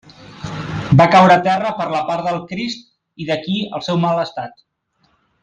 [1.01, 2.83] Va caure a terra per la part del crist
[3.25, 4.61] i d'aquí el seu mal estat.